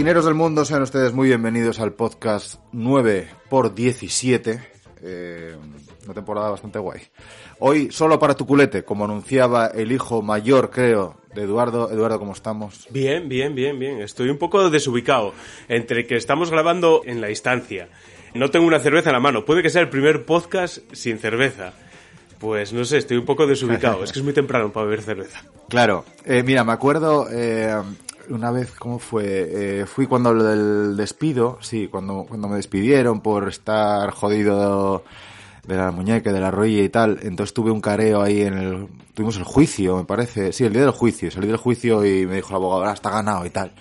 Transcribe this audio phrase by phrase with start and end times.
[0.00, 4.58] Biquineros del mundo, sean ustedes muy bienvenidos al podcast 9 por 17
[5.02, 5.54] eh,
[6.06, 7.02] una temporada bastante guay.
[7.58, 11.90] Hoy solo para tu culete, como anunciaba el hijo mayor, creo, de Eduardo.
[11.90, 12.88] Eduardo, ¿cómo estamos?
[12.88, 14.00] Bien, bien, bien, bien.
[14.00, 15.34] Estoy un poco desubicado
[15.68, 17.90] entre que estamos grabando en la distancia.
[18.32, 19.44] No tengo una cerveza en la mano.
[19.44, 21.74] Puede que sea el primer podcast sin cerveza.
[22.38, 24.02] Pues no sé, estoy un poco desubicado.
[24.02, 25.44] es que es muy temprano para beber cerveza.
[25.68, 26.06] Claro.
[26.24, 27.76] Eh, mira, me acuerdo eh,
[28.28, 29.80] una vez, ¿cómo fue?
[29.80, 35.04] Eh, fui cuando lo del despido, sí, cuando, cuando me despidieron por estar jodido
[35.66, 37.18] de la muñeca, de la rodilla y tal.
[37.22, 38.88] Entonces tuve un careo ahí en el...
[39.14, 40.52] Tuvimos el juicio, me parece.
[40.52, 41.30] Sí, el día del juicio.
[41.30, 43.72] Salí del juicio y me dijo el abogado, ahora está ganado y tal.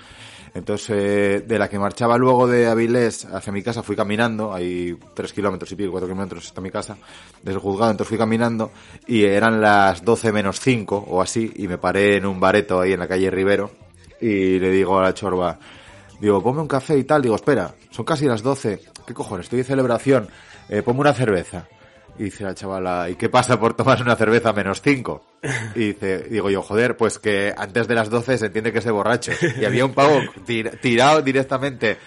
[0.53, 4.97] Entonces, eh, de la que marchaba luego de Avilés hacia mi casa, fui caminando, hay
[5.13, 6.97] tres kilómetros y pico, cuatro kilómetros hasta mi casa,
[7.41, 8.71] desde el juzgado, entonces fui caminando
[9.07, 12.93] y eran las doce menos cinco o así, y me paré en un bareto ahí
[12.93, 13.71] en la calle Rivero,
[14.21, 15.57] y le digo a la chorba,
[16.19, 19.45] digo, ponme un café y tal, digo, espera, son casi las 12, ¿qué cojones?
[19.45, 20.27] Estoy de celebración,
[20.67, 21.67] eh, ponme una cerveza.
[22.17, 25.25] Y dice la chavala, ¿y qué pasa por tomar una cerveza menos 5?
[25.75, 28.91] Y dice, digo yo, joder, pues que antes de las 12 se entiende que es
[28.91, 29.31] borracho.
[29.57, 30.19] Y había un pavo
[30.81, 31.97] tirado directamente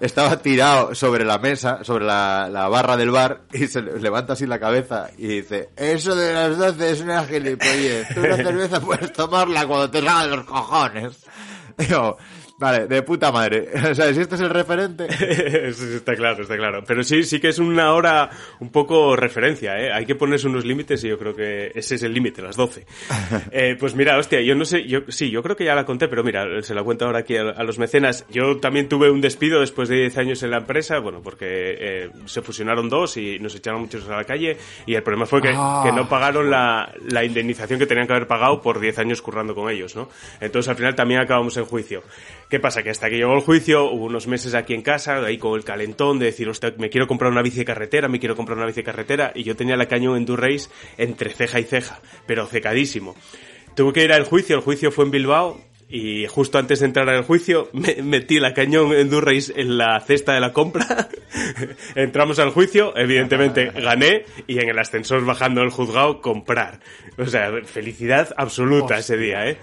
[0.00, 4.46] estaba tirado sobre la mesa, sobre la, la, barra del bar, y se levanta así
[4.46, 9.12] la cabeza y dice, eso de las 12 es una gilipollez, tú una cerveza puedes
[9.12, 11.24] tomarla cuando te salgan los cojones.
[11.78, 12.16] Digo,
[12.64, 13.68] Vale, de puta madre.
[13.90, 15.06] O sea, si este es el referente.
[15.68, 16.82] está claro, está claro.
[16.86, 18.30] Pero sí, sí que es una hora
[18.60, 19.92] un poco referencia, ¿eh?
[19.92, 22.86] Hay que ponerse unos límites y yo creo que ese es el límite, las 12.
[23.50, 26.08] Eh, pues mira, hostia, yo no sé, yo sí, yo creo que ya la conté,
[26.08, 28.24] pero mira, se la cuento ahora aquí a, los mecenas.
[28.30, 32.10] Yo también tuve un despido después de 10 años en la empresa, bueno, porque eh,
[32.24, 35.52] se fusionaron dos y nos echaron muchos a la calle y el problema fue que,
[35.54, 35.82] Ah.
[35.84, 39.54] que no pagaron la, la indemnización que tenían que haber pagado por 10 años currando
[39.54, 40.08] con ellos, ¿no?
[40.40, 42.02] Entonces al final también acabamos en juicio.
[42.54, 42.84] ¿Qué pasa?
[42.84, 45.64] Que hasta que llegó el juicio hubo unos meses aquí en casa, ahí con el
[45.64, 48.64] calentón de decir, hostia, me quiero comprar una bici de carretera, me quiero comprar una
[48.64, 53.16] bici de carretera, y yo tenía la cañón Endurrace entre ceja y ceja, pero cecadísimo.
[53.74, 57.08] Tuve que ir al juicio, el juicio fue en Bilbao, y justo antes de entrar
[57.08, 61.08] al juicio me metí la cañón Endurrace en la cesta de la compra.
[61.96, 66.78] Entramos al juicio, evidentemente gané y en el ascensor bajando el juzgado comprar.
[67.18, 69.58] O sea, felicidad absoluta ese día, ¿eh?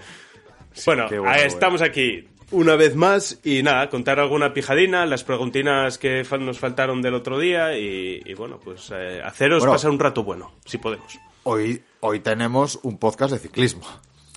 [0.86, 6.24] Bueno, bueno, estamos aquí una vez más y nada, contar alguna pijadina, las preguntinas que
[6.40, 9.72] nos faltaron del otro día y, y bueno, pues eh, haceros Bueno.
[9.72, 11.18] pasar un rato bueno, si podemos.
[11.44, 13.82] Hoy, hoy tenemos un podcast de ciclismo.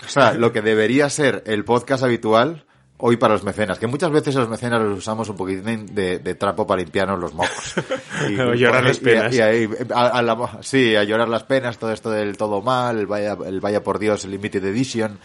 [0.04, 2.66] O sea, lo que debería ser el podcast habitual
[2.98, 6.36] hoy para los mecenas, que muchas veces los mecenas los usamos un poquitín de, de
[6.36, 7.76] trapo para limpiarnos los mocos.
[8.40, 9.36] O llorar las y- penas.
[9.36, 13.08] y a- a la- sí, a llorar las penas, todo esto del todo mal, el
[13.08, 15.20] vaya, el vaya por Dios, el limited edition,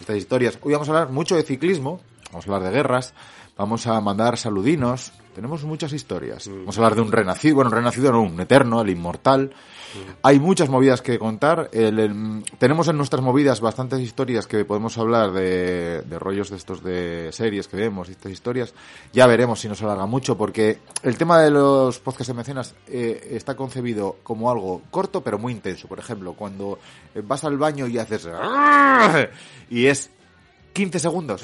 [0.00, 0.58] estas historias.
[0.62, 3.14] Hoy vamos a hablar mucho de ciclismo, vamos a hablar de guerras,
[3.56, 6.48] vamos a mandar saludinos, tenemos muchas historias.
[6.48, 6.60] Mm.
[6.60, 9.52] Vamos a hablar de un renacido, bueno, un renacido no, un eterno, el inmortal.
[10.22, 11.68] Hay muchas movidas que contar.
[11.72, 16.56] El- el- tenemos en nuestras movidas bastantes historias que podemos hablar de, de rollos de
[16.56, 18.72] estos de series que vemos y estas historias.
[19.12, 23.30] Ya veremos si nos alarga mucho porque el tema de los podcasts de mecenas eh,
[23.32, 25.88] está concebido como algo corto pero muy intenso.
[25.88, 26.78] Por ejemplo, cuando
[27.24, 28.28] vas al baño y haces
[29.70, 30.10] y es
[30.72, 31.42] 15 segundos.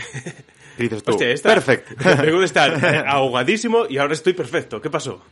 [0.79, 1.95] Y dices tú, Hostia, esta, perfecto.
[2.23, 4.81] Vengo de estar ahogadísimo y ahora estoy perfecto.
[4.81, 5.23] ¿Qué pasó?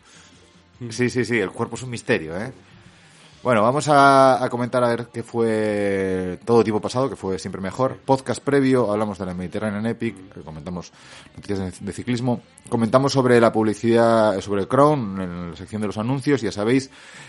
[0.90, 2.52] Sí, sí, sí, el cuerpo es un misterio, ¿eh?
[3.44, 7.60] Bueno, vamos a, a comentar a ver qué fue todo tipo pasado, que fue siempre
[7.60, 7.98] mejor.
[8.02, 10.90] Podcast previo, hablamos de la Mediterranean Epic, eh, comentamos
[11.36, 15.98] noticias de, de ciclismo, comentamos sobre la publicidad, sobre Crown en la sección de los
[15.98, 16.88] anuncios, ya sabéis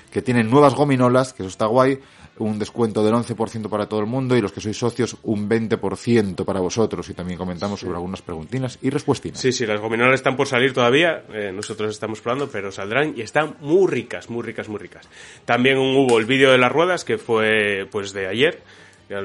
[0.09, 1.99] que tienen nuevas gominolas, que eso está guay,
[2.37, 6.43] un descuento del 11% para todo el mundo y los que sois socios un 20%
[6.43, 7.09] para vosotros.
[7.09, 9.39] Y también comentamos sobre algunas preguntinas y respuestinas.
[9.39, 13.21] Sí, sí, las gominolas están por salir todavía, eh, nosotros estamos probando, pero saldrán y
[13.21, 15.07] están muy ricas, muy ricas, muy ricas.
[15.45, 18.61] También hubo el vídeo de las ruedas que fue pues de ayer,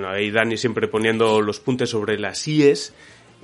[0.07, 2.93] ahí Dani siempre poniendo los puntos sobre las IES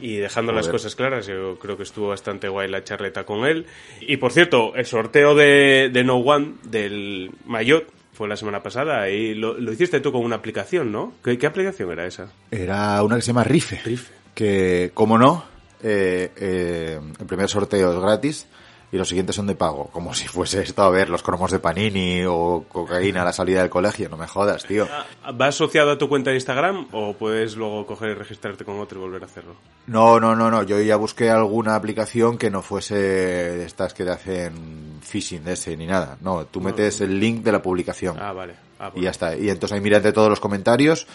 [0.01, 1.27] y dejando las cosas claras.
[1.27, 3.67] Yo creo que estuvo bastante guay la charleta con él.
[4.01, 9.09] Y por cierto, el sorteo de, de No One del Mayotte fue la semana pasada
[9.11, 11.15] y lo, lo hiciste tú con una aplicación, ¿no?
[11.23, 12.33] ¿Qué, qué aplicación era esa?
[12.51, 13.81] Era una que se llama Rife.
[13.85, 14.13] Rife.
[14.35, 15.45] Que, como no,
[15.83, 18.47] eh, eh, el primer sorteo es gratis
[18.93, 19.89] y los siguientes son de pago.
[19.93, 23.61] Como si fuese esto a ver los cromos de Panini o cocaína a la salida
[23.61, 24.09] del colegio.
[24.09, 24.87] No me jodas, tío.
[25.41, 28.99] ¿Va asociado a tu cuenta de Instagram o puedes luego coger y registrarte con otro
[28.99, 29.57] y volver a hacerlo?
[29.87, 30.63] No, no, no, no.
[30.63, 35.55] Yo ya busqué alguna aplicación que no fuese de estas que te hacen phishing de
[35.55, 36.17] ese ni nada.
[36.21, 38.17] No, tú metes el link de la publicación.
[38.21, 38.55] Ah, vale.
[38.79, 39.37] Ah, y ya está.
[39.37, 41.07] Y entonces ahí mirate todos los comentarios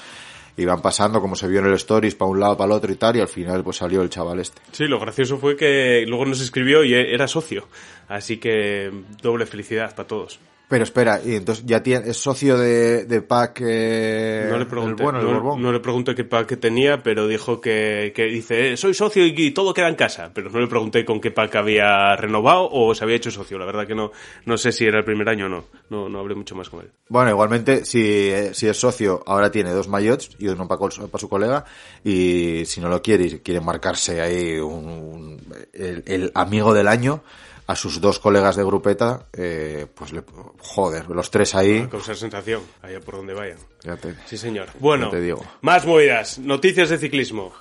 [0.57, 2.91] y van pasando como se vio en el stories para un lado, para el otro
[2.91, 3.15] y tal.
[3.15, 4.61] Y al final pues salió el chaval este.
[4.71, 7.67] Sí, lo gracioso fue que luego nos escribió y era socio.
[8.07, 10.39] Así que doble felicidad para todos.
[10.71, 13.61] Pero espera, y entonces ya tiene, es socio de, de Pack.
[13.61, 15.61] Eh, No le pregunté, el bueno, el no, Borbón.
[15.61, 19.33] no le pregunté qué pack tenía, pero dijo que, que dice, "Eh, soy socio y,
[19.35, 20.31] y todo queda en casa.
[20.33, 23.59] Pero no le pregunté con qué pack había renovado o se había hecho socio.
[23.59, 24.13] La verdad que no,
[24.45, 25.65] no sé si era el primer año o no.
[25.89, 26.89] No, no hablé mucho más con él.
[27.09, 31.65] Bueno, igualmente, si, si es socio, ahora tiene dos maillots y uno para, su colega.
[32.05, 35.41] Y si no lo quiere y quiere marcarse ahí un, un-
[35.73, 37.23] el, el amigo del año
[37.71, 40.23] a sus dos colegas de grupeta, eh, pues le,
[40.59, 41.79] joder, los tres ahí.
[41.79, 43.57] A causar sensación, allá por donde vayan.
[43.83, 44.67] Ya te, Sí, señor.
[44.79, 45.43] Bueno, Ya te digo.
[45.61, 46.37] más movidas.
[46.39, 47.53] Noticias de ciclismo.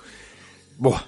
[0.77, 1.01] Buah,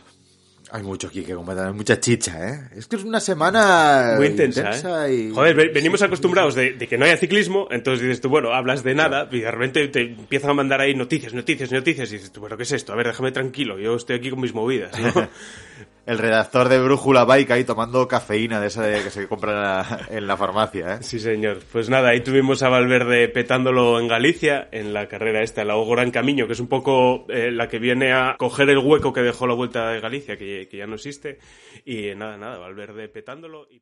[0.72, 2.70] hay mucho aquí que comentar, hay mucha chicha, ¿eh?
[2.76, 5.14] Es que es una semana Muy intensa, ¿eh?
[5.14, 5.32] y...
[5.34, 8.84] Joder, ve- venimos acostumbrados de, de que no haya ciclismo, entonces dices tú, bueno, hablas
[8.84, 12.32] de nada y de repente te empiezan a mandar ahí noticias, noticias, noticias y dices
[12.32, 12.94] tú, bueno, ¿qué es esto?
[12.94, 15.12] A ver, déjame tranquilo, yo estoy aquí con mis movidas, ¿no?
[16.06, 19.62] El redactor de Brújula Bike ahí tomando cafeína de esa de que se compra en
[19.62, 20.98] la, en la farmacia, ¿eh?
[21.02, 21.60] Sí, señor.
[21.72, 25.90] Pues nada, ahí tuvimos a Valverde petándolo en Galicia, en la carrera esta, la O
[25.90, 29.22] Gran Camino, que es un poco eh, la que viene a coger el hueco que
[29.22, 31.40] dejó la Vuelta de Galicia, que, que ya no existe.
[31.86, 33.68] Y eh, nada, nada, Valverde petándolo.
[33.70, 33.82] Y...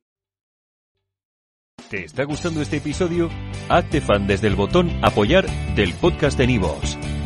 [1.90, 3.30] ¿Te está gustando este episodio?
[3.68, 5.46] Hazte fan desde el botón Apoyar
[5.76, 6.98] del podcast de Nivos.